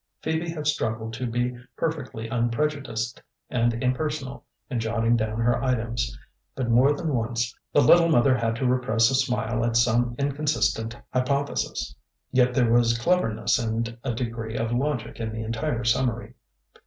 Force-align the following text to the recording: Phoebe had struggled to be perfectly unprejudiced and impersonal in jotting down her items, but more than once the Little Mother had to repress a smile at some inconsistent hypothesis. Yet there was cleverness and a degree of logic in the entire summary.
Phoebe 0.23 0.49
had 0.49 0.65
struggled 0.65 1.13
to 1.13 1.27
be 1.27 1.55
perfectly 1.77 2.27
unprejudiced 2.27 3.21
and 3.51 3.71
impersonal 3.83 4.43
in 4.67 4.79
jotting 4.79 5.15
down 5.15 5.39
her 5.41 5.63
items, 5.63 6.17
but 6.55 6.71
more 6.71 6.91
than 6.97 7.13
once 7.13 7.55
the 7.71 7.81
Little 7.83 8.09
Mother 8.09 8.35
had 8.35 8.55
to 8.55 8.65
repress 8.65 9.11
a 9.11 9.13
smile 9.13 9.63
at 9.63 9.77
some 9.77 10.15
inconsistent 10.17 10.95
hypothesis. 11.13 11.93
Yet 12.31 12.55
there 12.55 12.71
was 12.73 12.97
cleverness 12.97 13.59
and 13.59 13.95
a 14.03 14.11
degree 14.15 14.57
of 14.57 14.71
logic 14.71 15.19
in 15.19 15.31
the 15.33 15.43
entire 15.43 15.83
summary. 15.83 16.33